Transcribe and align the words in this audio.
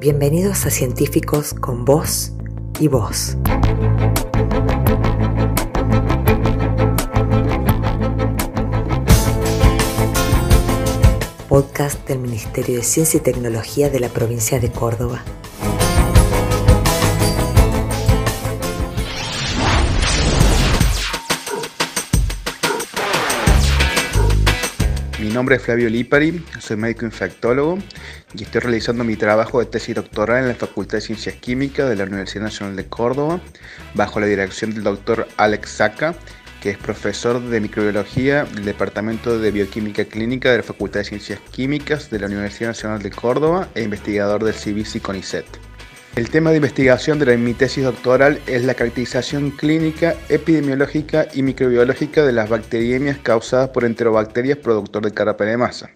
Bienvenidos 0.00 0.64
a 0.64 0.70
Científicos 0.70 1.54
con 1.54 1.84
Voz 1.84 2.30
y 2.78 2.86
Voz. 2.86 3.36
Podcast 11.48 12.06
del 12.06 12.20
Ministerio 12.20 12.76
de 12.76 12.84
Ciencia 12.84 13.18
y 13.18 13.22
Tecnología 13.24 13.90
de 13.90 13.98
la 13.98 14.08
provincia 14.08 14.60
de 14.60 14.70
Córdoba. 14.70 15.24
Nombre 25.38 25.54
es 25.54 25.62
Flavio 25.62 25.88
Lipari, 25.88 26.44
soy 26.58 26.76
médico 26.76 27.04
infectólogo 27.04 27.78
y 28.34 28.42
estoy 28.42 28.60
realizando 28.60 29.04
mi 29.04 29.14
trabajo 29.14 29.60
de 29.60 29.66
tesis 29.66 29.94
doctoral 29.94 30.42
en 30.42 30.48
la 30.48 30.54
Facultad 30.56 30.98
de 30.98 31.02
Ciencias 31.02 31.36
Químicas 31.36 31.88
de 31.88 31.94
la 31.94 32.02
Universidad 32.02 32.42
Nacional 32.42 32.74
de 32.74 32.86
Córdoba, 32.86 33.40
bajo 33.94 34.18
la 34.18 34.26
dirección 34.26 34.74
del 34.74 34.82
doctor 34.82 35.28
Alex 35.36 35.70
Saca, 35.70 36.16
que 36.60 36.70
es 36.70 36.76
profesor 36.76 37.40
de 37.40 37.60
microbiología 37.60 38.46
del 38.46 38.64
Departamento 38.64 39.38
de 39.38 39.52
Bioquímica 39.52 40.06
Clínica 40.06 40.50
de 40.50 40.56
la 40.56 40.64
Facultad 40.64 41.00
de 41.00 41.04
Ciencias 41.04 41.38
Químicas 41.52 42.10
de 42.10 42.18
la 42.18 42.26
Universidad 42.26 42.70
Nacional 42.70 43.00
de 43.00 43.10
Córdoba 43.10 43.68
e 43.76 43.82
investigador 43.84 44.42
del 44.42 44.54
CIVIC 44.54 45.00
CONICET. 45.00 45.67
El 46.18 46.30
tema 46.30 46.50
de 46.50 46.56
investigación 46.56 47.20
de 47.20 47.36
mi 47.36 47.54
tesis 47.54 47.84
doctoral 47.84 48.40
es 48.48 48.64
la 48.64 48.74
caracterización 48.74 49.52
clínica, 49.52 50.16
epidemiológica 50.28 51.28
y 51.32 51.44
microbiológica 51.44 52.26
de 52.26 52.32
las 52.32 52.48
bacteriemias 52.48 53.18
causadas 53.18 53.68
por 53.68 53.84
enterobacterias 53.84 54.58
productor 54.58 55.04
de 55.04 55.12
carapa 55.12 55.44
masa. 55.56 55.90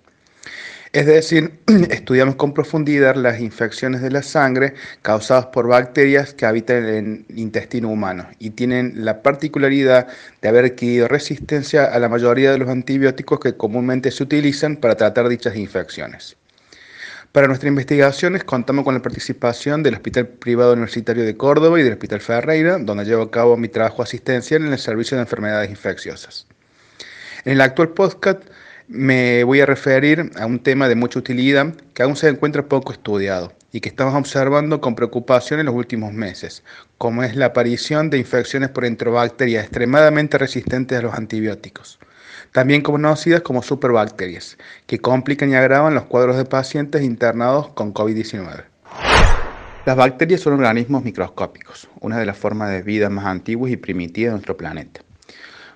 Es 0.92 1.06
decir, 1.06 1.58
estudiamos 1.90 2.36
con 2.36 2.54
profundidad 2.54 3.16
las 3.16 3.40
infecciones 3.40 4.00
de 4.00 4.12
la 4.12 4.22
sangre 4.22 4.74
causadas 5.02 5.46
por 5.46 5.66
bacterias 5.66 6.34
que 6.34 6.46
habitan 6.46 6.88
en 6.88 7.26
el 7.28 7.38
intestino 7.40 7.88
humano 7.88 8.28
y 8.38 8.50
tienen 8.50 9.04
la 9.04 9.22
particularidad 9.22 10.06
de 10.40 10.48
haber 10.48 10.66
adquirido 10.66 11.08
resistencia 11.08 11.86
a 11.86 11.98
la 11.98 12.08
mayoría 12.08 12.52
de 12.52 12.58
los 12.58 12.68
antibióticos 12.68 13.40
que 13.40 13.56
comúnmente 13.56 14.12
se 14.12 14.22
utilizan 14.22 14.76
para 14.76 14.94
tratar 14.94 15.28
dichas 15.28 15.56
infecciones. 15.56 16.36
Para 17.32 17.46
nuestras 17.46 17.70
investigaciones 17.70 18.44
contamos 18.44 18.84
con 18.84 18.92
la 18.92 19.00
participación 19.00 19.82
del 19.82 19.94
Hospital 19.94 20.28
Privado 20.28 20.74
Universitario 20.74 21.24
de 21.24 21.34
Córdoba 21.34 21.80
y 21.80 21.82
del 21.82 21.94
Hospital 21.94 22.20
Ferreira, 22.20 22.76
donde 22.78 23.06
llevo 23.06 23.22
a 23.22 23.30
cabo 23.30 23.56
mi 23.56 23.68
trabajo 23.68 24.02
asistencial 24.02 24.66
en 24.66 24.70
el 24.74 24.78
Servicio 24.78 25.16
de 25.16 25.22
Enfermedades 25.22 25.70
Infecciosas. 25.70 26.46
En 27.46 27.52
el 27.52 27.62
actual 27.62 27.88
podcast 27.88 28.42
me 28.86 29.44
voy 29.44 29.62
a 29.62 29.66
referir 29.66 30.30
a 30.38 30.44
un 30.44 30.58
tema 30.58 30.90
de 30.90 30.94
mucha 30.94 31.20
utilidad 31.20 31.72
que 31.94 32.02
aún 32.02 32.16
se 32.16 32.28
encuentra 32.28 32.66
poco 32.66 32.92
estudiado 32.92 33.54
y 33.72 33.80
que 33.80 33.88
estamos 33.88 34.14
observando 34.14 34.82
con 34.82 34.94
preocupación 34.94 35.58
en 35.58 35.64
los 35.64 35.74
últimos 35.74 36.12
meses, 36.12 36.62
como 36.98 37.22
es 37.22 37.34
la 37.34 37.46
aparición 37.46 38.10
de 38.10 38.18
infecciones 38.18 38.68
por 38.68 38.84
enterobacterias 38.84 39.64
extremadamente 39.64 40.36
resistentes 40.36 40.98
a 40.98 41.02
los 41.02 41.14
antibióticos 41.14 41.98
también 42.52 42.82
conocidas 42.82 43.40
como 43.40 43.62
superbacterias, 43.62 44.58
que 44.86 44.98
complican 44.98 45.50
y 45.50 45.54
agravan 45.54 45.94
los 45.94 46.04
cuadros 46.04 46.36
de 46.36 46.44
pacientes 46.44 47.02
internados 47.02 47.68
con 47.68 47.94
COVID-19. 47.94 48.64
Las 49.86 49.96
bacterias 49.96 50.42
son 50.42 50.52
organismos 50.52 51.02
microscópicos, 51.02 51.88
una 52.00 52.18
de 52.18 52.26
las 52.26 52.36
formas 52.36 52.70
de 52.70 52.82
vida 52.82 53.08
más 53.08 53.24
antiguas 53.24 53.72
y 53.72 53.76
primitivas 53.76 54.28
de 54.28 54.32
nuestro 54.32 54.56
planeta. 54.56 55.00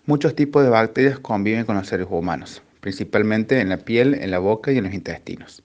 Muchos 0.04 0.36
tipos 0.36 0.62
de 0.62 0.68
bacterias 0.68 1.18
conviven 1.18 1.64
con 1.64 1.76
los 1.76 1.88
seres 1.88 2.06
humanos, 2.10 2.62
principalmente 2.80 3.58
en 3.58 3.70
la 3.70 3.78
piel, 3.78 4.14
en 4.14 4.30
la 4.30 4.38
boca 4.38 4.70
y 4.70 4.78
en 4.78 4.84
los 4.84 4.94
intestinos. 4.94 5.62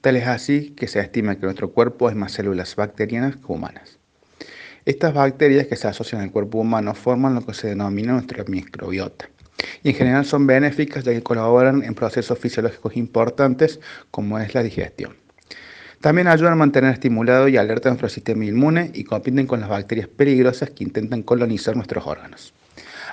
Tal 0.00 0.16
es 0.16 0.26
así 0.26 0.70
que 0.70 0.88
se 0.88 0.98
estima 0.98 1.36
que 1.36 1.42
nuestro 1.42 1.70
cuerpo 1.70 2.08
es 2.08 2.16
más 2.16 2.32
células 2.32 2.74
bacterianas 2.74 3.36
que 3.36 3.44
humanas. 3.46 3.98
Estas 4.86 5.14
bacterias 5.14 5.66
que 5.66 5.76
se 5.76 5.86
asocian 5.86 6.22
al 6.22 6.32
cuerpo 6.32 6.58
humano 6.58 6.94
forman 6.94 7.34
lo 7.34 7.46
que 7.46 7.54
se 7.54 7.68
denomina 7.68 8.12
nuestra 8.12 8.44
microbiota 8.44 9.28
y 9.84 9.90
en 9.90 9.94
general 9.94 10.24
son 10.24 10.46
benéficas 10.48 11.04
ya 11.04 11.12
que 11.12 11.22
colaboran 11.22 11.84
en 11.84 11.94
procesos 11.94 12.38
fisiológicos 12.38 12.96
importantes 12.96 13.78
como 14.10 14.40
es 14.40 14.54
la 14.54 14.64
digestión. 14.64 15.14
También 16.00 16.26
ayudan 16.26 16.54
a 16.54 16.56
mantener 16.56 16.92
estimulado 16.92 17.48
y 17.48 17.56
alerta 17.56 17.90
nuestro 17.90 18.08
sistema 18.08 18.44
inmune 18.44 18.90
y 18.92 19.04
compiten 19.04 19.46
con 19.46 19.60
las 19.60 19.68
bacterias 19.68 20.08
peligrosas 20.08 20.70
que 20.70 20.84
intentan 20.84 21.22
colonizar 21.22 21.76
nuestros 21.76 22.06
órganos. 22.06 22.52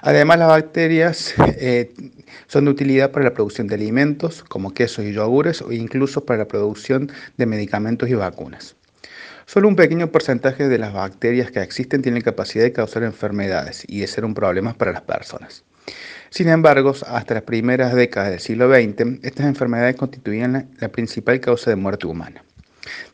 Además, 0.02 0.40
las 0.40 0.48
bacterias 0.48 1.36
eh, 1.60 1.94
son 2.48 2.66
de 2.66 2.72
utilidad 2.72 3.12
para 3.12 3.26
la 3.26 3.34
producción 3.34 3.68
de 3.68 3.76
alimentos 3.76 4.44
como 4.44 4.74
quesos 4.74 5.06
y 5.06 5.14
yogures 5.14 5.62
o 5.62 5.72
incluso 5.72 6.26
para 6.26 6.40
la 6.40 6.48
producción 6.48 7.12
de 7.38 7.46
medicamentos 7.46 8.10
y 8.10 8.16
vacunas. 8.16 8.76
Solo 9.46 9.68
un 9.68 9.76
pequeño 9.76 10.12
porcentaje 10.12 10.68
de 10.68 10.78
las 10.78 10.94
bacterias 10.94 11.52
que 11.52 11.62
existen 11.62 12.02
tienen 12.02 12.22
capacidad 12.22 12.64
de 12.64 12.72
causar 12.72 13.04
enfermedades 13.04 13.84
y 13.88 14.00
de 14.00 14.08
ser 14.08 14.26
un 14.26 14.34
problema 14.34 14.74
para 14.74 14.92
las 14.92 15.02
personas. 15.02 15.66
Sin 16.34 16.48
embargo, 16.48 16.94
hasta 17.08 17.34
las 17.34 17.44
primeras 17.44 17.94
décadas 17.94 18.30
del 18.30 18.40
siglo 18.40 18.74
XX, 18.74 19.22
estas 19.22 19.48
enfermedades 19.48 19.98
constituían 19.98 20.70
la, 20.80 20.88
principal 20.88 21.42
causa 21.42 21.72
de 21.72 21.76
muerte 21.76 22.08
humana. 22.08 22.42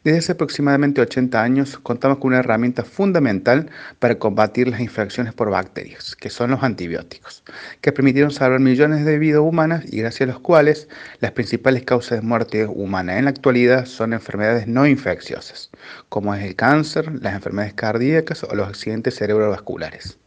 Desde 0.04 0.20
hace 0.20 0.32
aproximadamente 0.34 1.02
80 1.02 1.42
años 1.42 1.80
contamos 1.80 2.20
con 2.20 2.28
una 2.28 2.42
herramienta 2.42 2.84
fundamental 2.84 3.72
para 3.98 4.20
combatir 4.20 4.68
las 4.68 4.82
infecciones 4.82 5.34
por 5.34 5.50
bacterias, 5.50 6.16
que 6.16 6.30
son 6.30 6.52
los 6.52 6.62
antibióticos, 6.62 7.44
que 7.82 7.92
permitieron 7.92 8.30
salvar 8.30 8.60
millones 8.60 9.04
de 9.04 9.18
vidas 9.18 9.42
humanas 9.42 9.84
y 9.92 9.98
gracias 9.98 10.30
a 10.30 10.34
los 10.34 10.40
cuales 10.40 10.88
las 11.20 11.32
principales 11.32 11.86
causas 11.86 12.20
de 12.20 12.28
muerte 12.28 12.68
humana 12.68 13.18
en 13.18 13.26
la 13.26 13.32
actualidad 13.32 13.88
son 13.88 14.14
enfermedades 14.14 14.68
no 14.68 14.86
infecciosas, 14.86 15.72
como 16.10 16.36
es 16.36 16.44
el 16.44 16.56
cáncer, 16.56 17.12
las 17.20 17.34
enfermedades 17.34 17.74
cardíacas 17.74 18.44
o 18.44 18.54
los 18.54 18.68
accidentes 18.68 19.16
cerebrovasculares. 19.16 20.20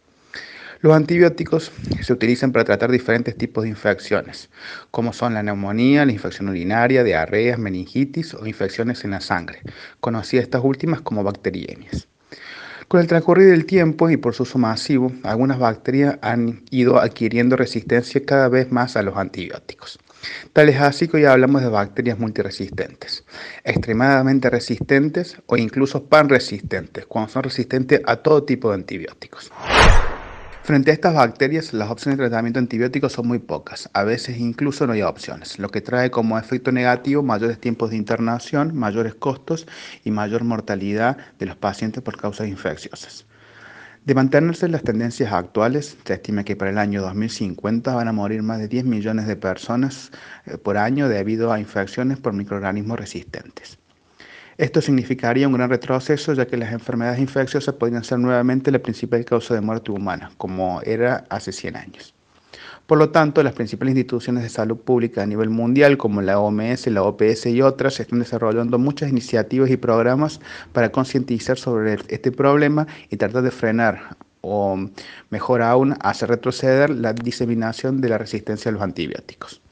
Los 0.83 0.97
antibióticos 0.97 1.73
se 2.01 2.13
utilizan 2.15 2.53
para 2.53 2.65
tratar 2.65 2.91
diferentes 2.91 3.37
tipos 3.37 3.65
de 3.65 3.69
infecciones, 3.69 4.49
como 4.91 5.13
son 5.13 5.35
la 5.35 5.43
neumonía, 5.43 6.07
la 6.07 6.13
infección 6.13 6.49
urinaria, 6.49 7.05
diarreas, 7.05 7.59
meningitis 7.59 8.33
o 8.33 8.47
infecciones 8.47 9.05
en 9.05 9.11
la 9.11 9.21
sangre, 9.21 9.61
conocidas 10.01 10.45
estas 10.45 10.65
últimas 10.65 11.03
como 11.03 11.23
bacteriemias. 11.23 12.09
Con 12.89 12.99
el 12.99 13.07
transcurrir 13.09 13.51
del 13.51 13.67
tiempo 13.67 14.09
y 14.09 14.17
por 14.17 14.35
su 14.35 14.45
uso 14.45 14.59
masivo, 14.59 15.13
algunas 15.23 15.59
bacterias 15.59 16.19
han 16.23 16.65
ido 16.71 16.99
adquiriendo 16.99 17.57
resistencia 17.57 18.25
cada 18.25 18.49
vez 18.49 18.73
más 18.73 18.97
a 18.97 19.03
los 19.03 19.19
antibióticos. 19.19 19.99
Tal 20.55 20.71
es 20.71 20.81
así 20.81 21.09
que 21.09 21.19
hoy 21.19 21.25
hablamos 21.27 21.61
de 21.61 21.69
bacterias 21.69 22.19
multiresistentes, 22.19 23.25
extremadamente 23.65 24.49
resistentes 24.49 25.37
o 25.45 25.59
incluso 25.59 26.07
panresistentes, 26.07 27.05
cuando 27.05 27.31
son 27.31 27.43
resistentes 27.43 28.01
a 28.07 28.17
todo 28.17 28.45
tipo 28.45 28.71
de 28.71 28.77
antibióticos. 28.77 29.53
Frente 30.71 30.93
a 30.93 30.95
estas 30.95 31.15
bacterias, 31.15 31.73
las 31.73 31.91
opciones 31.91 32.17
de 32.17 32.29
tratamiento 32.29 32.61
antibiótico 32.61 33.09
son 33.09 33.27
muy 33.27 33.41
pocas, 33.41 33.91
a 33.93 34.05
veces 34.05 34.39
incluso 34.39 34.87
no 34.87 34.93
hay 34.93 35.03
opciones, 35.03 35.59
lo 35.59 35.69
que 35.69 35.81
trae 35.81 36.13
como 36.13 36.39
efecto 36.39 36.71
negativo 36.71 37.25
mayores 37.25 37.59
tiempos 37.59 37.91
de 37.91 37.97
internación, 37.97 38.77
mayores 38.77 39.17
costos 39.17 39.67
y 40.05 40.13
mayor 40.13 40.45
mortalidad 40.45 41.17
de 41.41 41.47
los 41.47 41.57
pacientes 41.57 42.05
por 42.05 42.17
causas 42.17 42.47
infecciosas. 42.47 43.27
De 44.05 44.15
mantenerse 44.15 44.69
las 44.69 44.85
tendencias 44.85 45.33
actuales, 45.33 45.97
se 46.05 46.15
estima 46.15 46.45
que 46.45 46.55
para 46.55 46.71
el 46.71 46.79
año 46.79 47.03
2050 47.03 47.93
van 47.93 48.07
a 48.07 48.13
morir 48.13 48.45
más 48.45 48.61
de 48.61 48.69
10 48.69 48.85
millones 48.85 49.27
de 49.27 49.35
personas 49.35 50.13
eh, 50.47 50.57
por 50.57 50.79
año 50.79 51.09
debido 51.09 51.53
a 51.53 51.59
infecciones 51.59 52.21
por 52.21 52.33
microorganismos 52.33 52.97
resistentes. 52.97 53.81
Esto 54.61 54.83
significaría 54.83 55.49
un 55.49 55.55
gran 55.55 55.71
retroceso 55.71 56.35
ya 56.35 56.47
que 56.47 56.59
las 56.59 56.71
enfermedades 56.71 57.19
infecciosas 57.19 57.75
podrían 57.77 58.05
ser 58.05 58.19
nuevamente 58.19 58.71
la 58.71 58.79
principal 58.79 59.25
causa 59.25 59.55
de 59.55 59.63
muerte 59.63 59.91
humana, 59.91 60.33
como 60.37 60.83
era 60.83 61.25
hace 61.31 61.51
100 61.51 61.77
años. 61.77 62.15
Por 62.87 62.99
lo 62.99 63.09
tanto, 63.09 63.43
las 63.43 63.55
principales 63.55 63.93
instituciones 63.93 64.43
de 64.43 64.51
salud 64.51 64.77
pública 64.77 65.23
a 65.23 65.27
nivel 65.27 65.49
mundial, 65.49 65.97
como 65.97 66.21
la 66.21 66.39
OMS, 66.39 66.89
la 66.89 67.03
OPS 67.05 67.47
y 67.47 67.63
otras, 67.63 68.01
están 68.01 68.19
desarrollando 68.19 68.79
muchas 68.79 69.09
iniciativas 69.09 69.71
y 69.71 69.79
programas 69.79 70.41
para 70.75 70.93
concientizar 70.93 71.57
sobre 71.57 71.97
este 72.09 72.31
problema 72.31 72.87
y 73.09 73.17
tratar 73.17 73.41
de 73.41 73.53
frenar 73.53 74.15
o, 74.43 74.79
mejor 75.31 75.63
aún, 75.63 75.97
hacer 76.03 76.29
retroceder 76.29 76.91
la 76.91 77.15
diseminación 77.15 78.03
de 78.03 78.11
la 78.11 78.19
resistencia 78.19 78.69
a 78.69 78.73
los 78.73 78.83
antibióticos. 78.83 79.63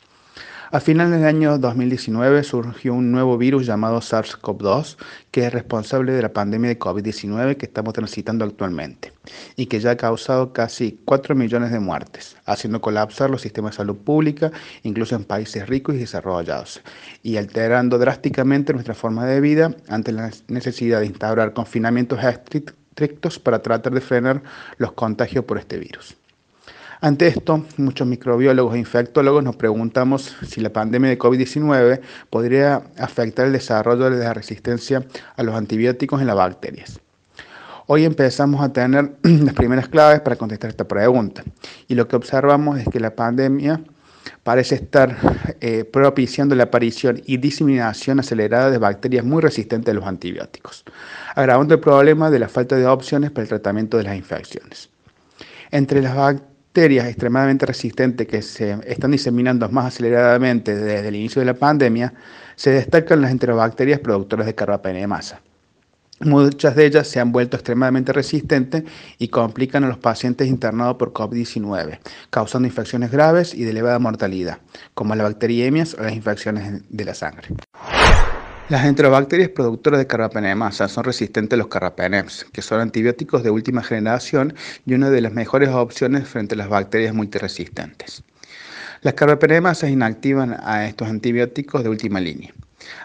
A 0.71 0.81
finales 0.81 1.19
del 1.19 1.25
año 1.25 1.57
2019 1.57 2.43
surgió 2.43 2.93
un 2.93 3.11
nuevo 3.11 3.39
virus 3.39 3.65
llamado 3.65 4.01
SARS-CoV-2 4.03 4.99
que 5.31 5.47
es 5.47 5.51
responsable 5.51 6.13
de 6.13 6.21
la 6.21 6.35
pandemia 6.35 6.69
de 6.69 6.79
COVID-19 6.79 7.57
que 7.57 7.65
estamos 7.65 7.95
transitando 7.95 8.45
actualmente 8.45 9.15
y 9.57 9.65
que 9.65 9.81
ya 9.81 9.93
ha 9.93 9.97
causado 9.97 10.53
casi 10.53 11.01
4 11.07 11.35
millones 11.35 11.73
de 11.73 11.81
muertes, 11.81 12.37
haciendo 12.45 12.83
colapsar 12.83 13.31
los 13.31 13.41
sistemas 13.41 13.73
de 13.73 13.77
salud 13.79 13.97
pública, 13.97 14.53
incluso 14.83 15.17
en 15.17 15.25
países 15.25 15.67
ricos 15.67 15.95
y 15.95 16.01
desarrollados, 16.01 16.83
y 17.23 17.39
alterando 17.39 17.97
drásticamente 17.97 18.75
nuestra 18.75 18.93
forma 18.93 19.25
de 19.25 19.41
vida 19.41 19.75
ante 19.89 20.13
la 20.13 20.31
necesidad 20.49 21.01
de 21.01 21.07
instaurar 21.07 21.55
confinamientos 21.55 22.23
estrictos 22.23 23.39
para 23.39 23.63
tratar 23.63 23.95
de 23.95 24.03
frenar 24.03 24.43
los 24.77 24.93
contagios 24.93 25.47
por 25.47 25.57
este 25.57 25.79
virus. 25.79 26.18
Ante 27.01 27.29
esto, 27.29 27.65
muchos 27.77 28.09
microbiólogos 28.09 28.75
e 28.75 28.79
infectólogos 28.79 29.45
nos 29.45 29.55
preguntamos 29.55 30.37
si 30.45 30.61
la 30.61 30.73
pandemia 30.73 31.11
de 31.11 31.19
COVID-19 31.19 32.01
podría 32.29 32.83
afectar 32.99 33.47
el 33.47 33.53
desarrollo 33.53 34.11
de 34.11 34.19
la 34.19 34.35
resistencia 34.35 35.05
a 35.37 35.43
los 35.45 35.55
antibióticos 35.55 36.21
en 36.21 36.27
las 36.27 36.35
bacterias. 36.35 37.01
Hoy 37.87 38.05
empezamos 38.05 38.61
a 38.63 38.73
tener 38.73 39.13
las 39.23 39.55
primeras 39.55 39.89
claves 39.89 40.21
para 40.23 40.35
contestar 40.35 40.71
esta 40.71 40.89
pregunta 40.89 41.45
y 41.87 41.95
lo 41.95 42.09
que 42.09 42.17
observamos 42.17 42.81
es 42.81 42.89
que 42.89 42.99
la 42.99 43.15
pandemia 43.15 43.81
parece 44.43 44.75
estar 44.75 45.17
eh, 45.61 45.85
propiciando 45.85 46.57
la 46.57 46.65
aparición 46.65 47.23
y 47.27 47.37
diseminación 47.37 48.19
acelerada 48.19 48.71
de 48.71 48.79
bacterias 48.79 49.25
muy 49.25 49.41
resistentes 49.41 49.93
a 49.93 49.95
los 49.95 50.05
antibióticos, 50.05 50.85
agravando 51.37 51.75
el 51.75 51.81
problema 51.81 52.29
de 52.29 52.41
la 52.41 52.49
falta 52.49 52.75
de 52.75 52.87
opciones 52.87 53.31
para 53.31 53.45
el 53.45 53.49
tratamiento 53.49 53.99
de 53.99 54.03
las 54.03 54.17
infecciones. 54.17 54.91
Entre 55.71 56.03
las 56.03 56.17
bacterias 56.69 57.07
extremadamente 57.07 57.65
resistentes 57.65 58.27
que 58.27 58.43
se 58.43 58.79
están 58.87 59.11
diseminando 59.11 59.69
más 59.71 59.87
aceleradamente 59.87 60.77
desde 60.77 61.09
el 61.09 61.17
inicio 61.17 61.41
de 61.41 61.47
la 61.47 61.55
pandemia, 61.55 62.13
se 62.57 62.71
destacan 62.71 63.23
las 63.23 63.31
enterobacterias 63.31 64.01
productoras 64.01 64.47
de 64.47 64.55
carbapenemasa. 64.55 65.41
Muchas 66.21 66.77
de 66.77 66.87
ellas 66.87 67.09
se 67.09 67.21
han 67.21 67.33
vuelto 67.33 67.57
extremadamente 67.57 68.13
resistentes 68.13 68.85
y 69.19 69.29
complican 69.29 69.85
a 69.85 69.89
los 69.89 69.99
pacientes 69.99 70.49
internados 70.49 70.97
por 70.97 71.13
COVID-19, 71.13 72.01
causando 72.29 72.69
infecciones 72.69 73.11
graves 73.11 73.55
y 73.55 73.65
de 73.65 73.71
elevada 73.71 73.99
mortalidad, 73.99 74.59
como 74.95 75.15
las 75.15 75.27
bacteriemias 75.27 75.95
o 75.95 76.03
las 76.03 76.13
infecciones 76.13 76.83
de 76.89 77.05
la 77.05 77.15
sangre. 77.15 77.49
Las 78.69 78.85
enterobacterias 78.85 79.49
productoras 79.49 79.99
de 79.99 80.07
carbapenemasa 80.07 80.89
son 80.89 81.05
resistentes 81.05 81.57
a 81.57 81.57
los 81.57 81.69
carbapenems, 81.69 82.45
que 82.53 82.61
son 82.61 82.83
antibióticos 82.83 83.43
de 83.43 83.49
última 83.49 83.83
generación 83.83 84.53
y 84.85 84.93
una 84.93 85.09
de 85.09 85.23
las 85.23 85.33
mejores 85.33 85.71
opciones 85.71 86.29
frente 86.29 86.55
a 86.55 86.59
las 86.59 86.69
bacterias 86.69 87.15
multiresistentes. 87.15 88.23
Las 89.01 89.15
carbapenemasas 89.15 89.89
inactivan 89.89 90.55
a 90.63 90.87
estos 90.87 91.09
antibióticos 91.09 91.83
de 91.83 91.89
última 91.89 92.21
línea. 92.21 92.53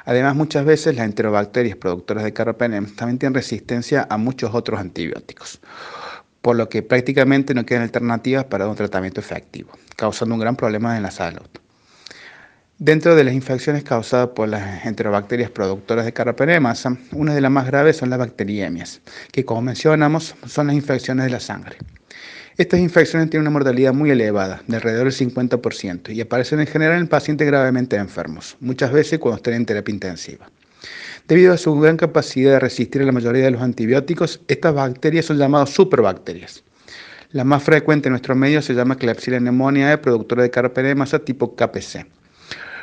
Además, 0.04 0.36
muchas 0.36 0.65
veces 0.65 0.98
las 0.98 1.06
enterobacterias 1.06 1.77
productoras 1.77 2.25
de 2.25 2.33
carbapenems 2.33 2.98
también 2.98 3.19
tienen 3.19 3.36
resistencia 3.36 4.06
a 4.10 4.18
muchos 4.18 4.54
otros 4.54 4.81
antibióticos, 4.81 5.62
por 6.42 6.57
lo 6.57 6.68
que 6.68 6.83
prácticamente 6.83 7.54
no 7.54 7.65
quedan 7.65 7.83
alternativas 7.83 8.44
para 8.44 8.68
un 8.68 8.75
tratamiento 8.75 9.21
efectivo, 9.21 9.71
causando 9.95 10.36
un 10.36 10.42
gran 10.42 10.57
problema 10.57 10.98
en 10.98 11.04
la 11.04 11.12
salud. 11.12 11.48
Dentro 12.83 13.15
de 13.15 13.24
las 13.24 13.33
infecciones 13.33 13.85
causadas 13.85 14.31
por 14.35 14.50
las 14.50 14.85
enterobacterias 14.85 15.50
productoras 15.50 16.03
de 16.03 16.12
carbapenemasa, 16.12 16.97
una 17.13 17.33
de 17.33 17.39
las 17.39 17.50
más 17.50 17.65
graves 17.65 17.95
son 17.95 18.09
las 18.09 18.19
bacteriemias, 18.19 19.00
que 19.31 19.45
como 19.45 19.62
mencionamos 19.62 20.35
son 20.45 20.68
las 20.68 20.75
infecciones 20.75 21.24
de 21.24 21.31
la 21.31 21.39
sangre. 21.39 21.77
Estas 22.57 22.81
infecciones 22.81 23.30
tienen 23.30 23.47
una 23.47 23.53
mortalidad 23.53 23.94
muy 23.94 24.12
elevada, 24.12 24.63
de 24.68 24.75
alrededor 24.75 25.06
del 25.06 25.13
50%, 25.13 26.13
y 26.13 26.19
aparecen 26.19 26.59
en 26.59 26.68
general 26.68 27.00
en 27.00 27.07
pacientes 27.07 27.47
gravemente 27.47 27.95
enfermos, 27.95 28.57
muchas 28.59 28.91
veces 28.91 29.18
cuando 29.18 29.38
están 29.38 29.53
en 29.53 29.65
terapia 29.65 29.94
intensiva. 29.94 30.51
Debido 31.25 31.53
a 31.53 31.57
su 31.57 31.79
gran 31.79 31.95
capacidad 31.95 32.51
de 32.51 32.59
resistir 32.59 33.01
a 33.01 33.06
la 33.06 33.13
mayoría 33.13 33.45
de 33.45 33.51
los 33.51 33.62
antibióticos, 33.62 34.41
estas 34.50 34.74
bacterias 34.74 35.24
son 35.24 35.38
llamadas 35.38 35.69
superbacterias. 35.69 36.65
La 37.31 37.45
más 37.45 37.63
frecuente 37.63 38.09
en 38.09 38.12
nuestro 38.12 38.36
medio 38.36 38.62
se 38.62 38.74
llama 38.74 38.97
Klebsiella 38.97 39.39
pneumoniae, 39.39 40.00
productora 40.00 40.44
de 40.44 40.50
carbapenemasa 40.50 41.19
tipo 41.19 41.56
KPC 41.56 42.06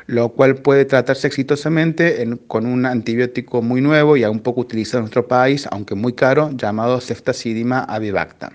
lo 0.07 0.31
cual 0.31 0.57
puede 0.57 0.85
tratarse 0.85 1.27
exitosamente 1.27 2.27
con 2.47 2.67
un 2.67 2.87
antibiótico 2.87 3.63
muy 3.63 3.81
nuevo 3.81 4.17
y 4.17 4.25
aún 4.25 4.41
poco 4.41 4.61
utilizado 4.63 4.99
en 4.99 5.05
nuestro 5.05 5.27
país, 5.29 5.69
aunque 5.71 5.95
muy 5.95 6.13
caro, 6.13 6.51
llamado 6.53 7.01
Ceftazidima 7.01 7.81
avibactam. 7.81 8.53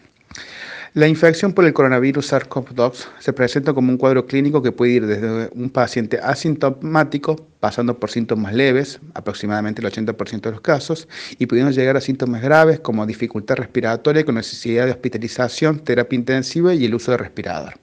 La 0.96 1.10
infección 1.10 1.52
por 1.52 1.66
el 1.66 1.74
coronavirus 1.74 2.32
SARS-CoV-2 2.32 3.08
se 3.20 3.34
presenta 3.34 3.74
como 3.74 3.92
un 3.92 3.98
cuadro 3.98 4.26
clínico 4.28 4.62
que 4.62 4.72
puede 4.72 4.94
ir 4.94 5.06
desde 5.06 5.50
un 5.52 5.70
paciente 5.70 6.20
asintomático, 6.24 7.36
pasando 7.60 8.00
por 8.00 8.10
síntomas 8.10 8.54
leves, 8.54 9.02
aproximadamente 9.14 9.82
el 9.82 9.92
80% 9.92 10.40
de 10.40 10.52
los 10.52 10.62
casos, 10.62 11.10
y 11.38 11.48
pudiendo 11.48 11.74
llegar 11.74 11.98
a 11.98 12.00
síntomas 12.00 12.42
graves 12.42 12.80
como 12.80 13.06
dificultad 13.06 13.58
respiratoria 13.58 14.24
con 14.24 14.36
necesidad 14.36 14.86
de 14.86 14.92
hospitalización, 14.92 15.80
terapia 15.80 16.16
intensiva 16.16 16.74
y 16.74 16.86
el 16.86 16.96
uso 16.96 17.12
de 17.12 17.18
respirador. 17.18 17.74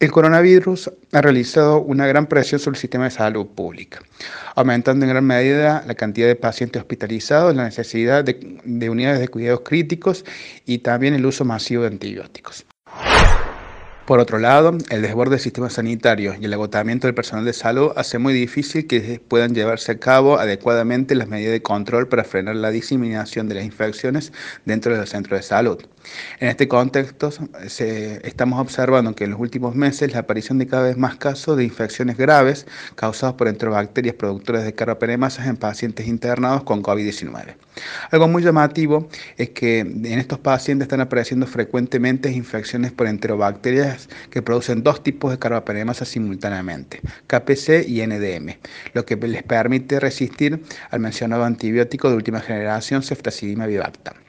El 0.00 0.10
coronavirus 0.10 0.90
ha 1.12 1.22
realizado 1.22 1.80
una 1.80 2.06
gran 2.06 2.26
presión 2.26 2.60
sobre 2.60 2.76
el 2.76 2.80
sistema 2.80 3.04
de 3.04 3.10
salud 3.12 3.46
pública, 3.46 4.02
aumentando 4.56 5.06
en 5.06 5.10
gran 5.10 5.24
medida 5.24 5.84
la 5.86 5.94
cantidad 5.94 6.26
de 6.26 6.36
pacientes 6.36 6.80
hospitalizados, 6.82 7.54
la 7.54 7.64
necesidad 7.64 8.24
de, 8.24 8.58
de 8.64 8.90
unidades 8.90 9.20
de 9.20 9.28
cuidados 9.28 9.60
críticos 9.60 10.24
y 10.66 10.78
también 10.78 11.14
el 11.14 11.24
uso 11.24 11.44
masivo 11.44 11.82
de 11.82 11.88
antibióticos. 11.88 12.66
Por 14.06 14.20
otro 14.20 14.38
lado, 14.38 14.76
el 14.90 15.00
desborde 15.00 15.30
del 15.30 15.40
sistema 15.40 15.70
sanitario 15.70 16.34
y 16.38 16.44
el 16.44 16.52
agotamiento 16.52 17.06
del 17.06 17.14
personal 17.14 17.46
de 17.46 17.54
salud 17.54 17.92
hace 17.96 18.18
muy 18.18 18.34
difícil 18.34 18.86
que 18.86 19.18
puedan 19.26 19.54
llevarse 19.54 19.92
a 19.92 19.98
cabo 19.98 20.38
adecuadamente 20.38 21.14
las 21.14 21.26
medidas 21.26 21.52
de 21.52 21.62
control 21.62 22.06
para 22.06 22.22
frenar 22.22 22.56
la 22.56 22.70
diseminación 22.70 23.48
de 23.48 23.54
las 23.54 23.64
infecciones 23.64 24.30
dentro 24.66 24.92
de 24.92 24.98
los 24.98 25.08
centros 25.08 25.38
de 25.38 25.42
salud. 25.42 25.86
En 26.38 26.48
este 26.48 26.68
contexto, 26.68 27.30
estamos 27.78 28.60
observando 28.60 29.14
que 29.14 29.24
en 29.24 29.30
los 29.30 29.40
últimos 29.40 29.74
meses 29.74 30.12
la 30.12 30.18
aparición 30.18 30.58
de 30.58 30.66
cada 30.66 30.82
vez 30.82 30.98
más 30.98 31.16
casos 31.16 31.56
de 31.56 31.64
infecciones 31.64 32.18
graves 32.18 32.66
causadas 32.96 33.36
por 33.36 33.48
enterobacterias 33.48 34.16
productoras 34.16 34.64
de 34.64 34.74
carbapenemasas 34.74 35.46
en 35.46 35.56
pacientes 35.56 36.06
internados 36.06 36.62
con 36.64 36.82
COVID-19. 36.82 37.54
Algo 38.10 38.28
muy 38.28 38.42
llamativo 38.42 39.08
es 39.38 39.50
que 39.50 39.80
en 39.80 40.18
estos 40.18 40.38
pacientes 40.38 40.84
están 40.84 41.00
apareciendo 41.00 41.46
frecuentemente 41.46 42.30
infecciones 42.30 42.92
por 42.92 43.06
enterobacterias 43.06 43.93
que 44.30 44.42
producen 44.42 44.82
dos 44.82 45.02
tipos 45.02 45.30
de 45.30 45.38
carbapenemasa 45.38 46.04
simultáneamente, 46.04 47.00
KPC 47.26 47.86
y 47.86 48.06
NDM, 48.06 48.56
lo 48.92 49.04
que 49.04 49.16
les 49.16 49.42
permite 49.42 50.00
resistir 50.00 50.62
al 50.90 51.00
mencionado 51.00 51.44
antibiótico 51.44 52.08
de 52.08 52.16
última 52.16 52.40
generación, 52.40 53.02
ceftazidima 53.02 53.66
vivactam. 53.66 54.23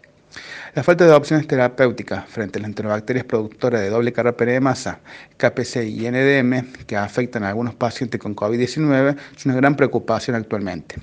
La 0.76 0.84
falta 0.84 1.06
de 1.06 1.14
opciones 1.14 1.48
terapéuticas 1.48 2.28
frente 2.28 2.60
a 2.60 2.62
las 2.62 2.68
enterobacterias 2.68 3.24
productoras 3.24 3.80
de 3.80 3.90
doble 3.90 4.12
masa, 4.60 5.00
KPC 5.38 5.86
y 5.86 6.12
NDM, 6.12 6.86
que 6.86 6.98
afectan 6.98 7.46
a 7.46 7.48
algunos 7.48 7.76
pacientes 7.76 8.20
con 8.20 8.36
COVID-19, 8.36 9.16
es 9.38 9.46
una 9.46 9.56
gran 9.56 9.78
preocupación 9.78 10.36
actualmente. 10.36 10.98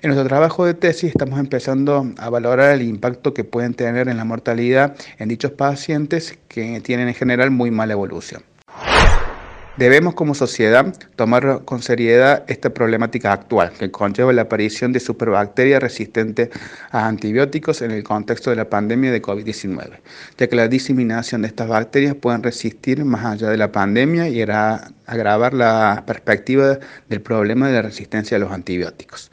En 0.00 0.10
nuestro 0.10 0.28
trabajo 0.28 0.64
de 0.64 0.74
tesis 0.74 1.10
estamos 1.10 1.40
empezando 1.40 2.06
a 2.18 2.30
valorar 2.30 2.72
el 2.72 2.82
impacto 2.82 3.34
que 3.34 3.42
pueden 3.42 3.74
tener 3.74 4.06
en 4.06 4.16
la 4.16 4.24
mortalidad 4.24 4.94
en 5.18 5.28
dichos 5.28 5.50
pacientes 5.50 6.38
que 6.46 6.80
tienen 6.80 7.08
en 7.08 7.14
general 7.14 7.50
muy 7.50 7.72
mala 7.72 7.94
evolución. 7.94 8.44
Debemos 9.80 10.12
como 10.12 10.34
sociedad 10.34 10.94
tomar 11.16 11.62
con 11.64 11.80
seriedad 11.80 12.44
esta 12.48 12.68
problemática 12.68 13.32
actual 13.32 13.72
que 13.72 13.90
conlleva 13.90 14.30
la 14.30 14.42
aparición 14.42 14.92
de 14.92 15.00
superbacterias 15.00 15.82
resistentes 15.82 16.50
a 16.90 17.08
antibióticos 17.08 17.80
en 17.80 17.90
el 17.90 18.04
contexto 18.04 18.50
de 18.50 18.56
la 18.56 18.68
pandemia 18.68 19.10
de 19.10 19.22
COVID-19, 19.22 20.00
ya 20.36 20.48
que 20.48 20.54
la 20.54 20.68
diseminación 20.68 21.40
de 21.40 21.48
estas 21.48 21.68
bacterias 21.68 22.14
pueden 22.14 22.42
resistir 22.42 23.06
más 23.06 23.24
allá 23.24 23.48
de 23.48 23.56
la 23.56 23.72
pandemia 23.72 24.28
y 24.28 24.42
agravar 24.42 25.54
la 25.54 26.04
perspectiva 26.06 26.78
del 27.08 27.22
problema 27.22 27.68
de 27.68 27.72
la 27.72 27.80
resistencia 27.80 28.36
a 28.36 28.40
los 28.40 28.52
antibióticos, 28.52 29.30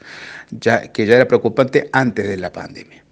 ya 0.50 0.90
que 0.90 1.04
ya 1.04 1.16
era 1.16 1.28
preocupante 1.28 1.90
antes 1.92 2.26
de 2.26 2.38
la 2.38 2.50
pandemia. 2.50 3.07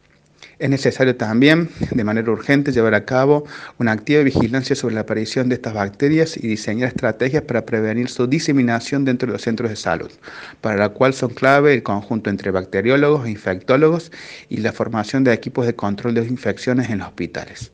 Es 0.59 0.71
necesario 0.71 1.17
también, 1.17 1.69
de 1.91 2.03
manera 2.03 2.33
urgente, 2.33 2.73
llevar 2.73 2.95
a 2.95 3.05
cabo 3.05 3.45
una 3.79 3.93
activa 3.93 4.23
vigilancia 4.23 4.75
sobre 4.75 4.95
la 4.95 5.03
aparición 5.03 5.51
de 5.51 5.57
estas 5.57 5.75
bacterias 5.75 6.39
y 6.39 6.49
diseñar 6.49 6.89
estrategias 6.89 7.43
para 7.43 7.67
prevenir 7.67 8.09
su 8.09 8.27
diseminación 8.27 9.05
dentro 9.05 9.27
de 9.27 9.35
los 9.35 9.43
centros 9.43 9.69
de 9.69 9.77
salud, 9.77 10.11
para 10.63 10.77
la 10.77 10.89
cual 10.89 11.13
son 11.13 11.35
clave 11.35 11.75
el 11.75 11.83
conjunto 11.83 12.31
entre 12.31 12.53
bacteriólogos 12.53 13.27
e 13.27 13.31
infectólogos 13.33 14.11
y 14.49 14.57
la 14.59 14.73
formación 14.73 15.25
de 15.25 15.35
equipos 15.35 15.67
de 15.67 15.75
control 15.75 16.15
de 16.15 16.25
infecciones 16.25 16.89
en 16.89 16.99
los 16.99 17.09
hospitales. 17.09 17.71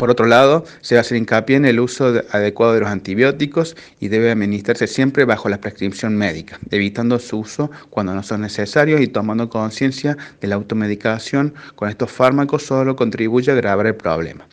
Por 0.00 0.10
otro 0.10 0.24
lado, 0.24 0.64
se 0.80 0.94
va 0.94 1.00
a 1.00 1.02
hacer 1.02 1.18
hincapié 1.18 1.56
en 1.56 1.66
el 1.66 1.78
uso 1.78 2.22
adecuado 2.30 2.72
de 2.72 2.80
los 2.80 2.88
antibióticos 2.88 3.76
y 4.00 4.08
debe 4.08 4.30
administrarse 4.30 4.86
siempre 4.86 5.26
bajo 5.26 5.50
la 5.50 5.60
prescripción 5.60 6.16
médica, 6.16 6.58
evitando 6.70 7.18
su 7.18 7.40
uso 7.40 7.70
cuando 7.90 8.14
no 8.14 8.22
son 8.22 8.40
necesarios 8.40 9.02
y 9.02 9.08
tomando 9.08 9.50
conciencia 9.50 10.16
de 10.40 10.48
la 10.48 10.54
automedicación 10.54 11.52
con 11.74 11.90
estos 11.90 12.10
fármacos 12.10 12.62
solo 12.62 12.96
contribuye 12.96 13.50
a 13.50 13.54
agravar 13.54 13.88
el 13.88 13.94
problema. 13.94 14.46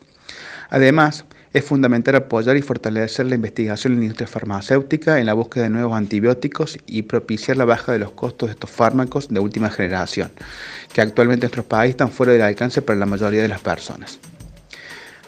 Además, 0.69 1.23
es 1.53 1.63
fundamental 1.63 2.15
apoyar 2.15 2.57
y 2.57 2.61
fortalecer 2.61 3.27
la 3.27 3.35
investigación 3.35 3.93
en 3.93 3.99
la 3.99 4.05
industria 4.07 4.27
farmacéutica 4.27 5.17
en 5.17 5.27
la 5.27 5.33
búsqueda 5.33 5.63
de 5.63 5.69
nuevos 5.69 5.95
antibióticos 5.95 6.77
y 6.85 7.03
propiciar 7.03 7.55
la 7.55 7.63
baja 7.63 7.93
de 7.93 7.99
los 7.99 8.11
costos 8.11 8.49
de 8.49 8.53
estos 8.55 8.69
fármacos 8.69 9.29
de 9.29 9.39
última 9.39 9.69
generación, 9.69 10.29
que 10.91 10.99
actualmente 10.99 11.45
en 11.45 11.51
nuestro 11.51 11.63
país 11.63 11.91
están 11.91 12.11
fuera 12.11 12.33
del 12.33 12.41
alcance 12.41 12.81
para 12.81 12.99
la 12.99 13.05
mayoría 13.05 13.41
de 13.41 13.47
las 13.47 13.61
personas. 13.61 14.19